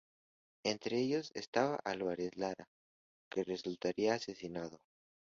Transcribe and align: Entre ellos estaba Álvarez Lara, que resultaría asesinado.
Entre 0.65 0.97
ellos 0.99 1.29
estaba 1.35 1.75
Álvarez 1.85 2.35
Lara, 2.35 2.65
que 3.29 3.43
resultaría 3.43 4.15
asesinado. 4.15 4.79